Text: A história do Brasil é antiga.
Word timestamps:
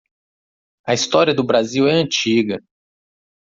A 0.87 0.95
história 0.95 1.31
do 1.31 1.43
Brasil 1.43 1.87
é 1.87 1.91
antiga. 1.93 2.57